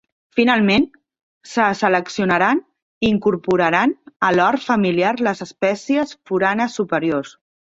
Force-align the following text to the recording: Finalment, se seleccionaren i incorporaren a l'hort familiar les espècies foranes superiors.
Finalment, 0.37 0.85
se 1.49 1.67
seleccionaren 1.81 2.61
i 3.05 3.11
incorporaren 3.17 3.95
a 4.29 4.33
l'hort 4.39 4.67
familiar 4.71 5.13
les 5.29 5.45
espècies 5.49 6.17
foranes 6.33 6.81
superiors. 6.83 7.39